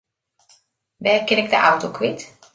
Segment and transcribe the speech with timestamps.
[1.03, 2.21] Wêr kin ik de auto kwyt?